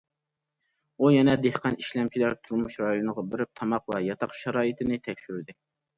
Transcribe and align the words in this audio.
ئۇ 1.03 1.09
يەنە 1.15 1.35
دېھقان 1.43 1.77
ئىشلەمچىلەر 1.83 2.33
تۇرمۇش 2.47 2.77
رايونىغا 2.85 3.27
بېرىپ 3.35 3.53
تاماق 3.61 3.93
ۋە 3.97 4.03
ياتاق 4.09 4.37
شارائىتىنى 4.39 4.99
تەكشۈردى. 5.09 5.57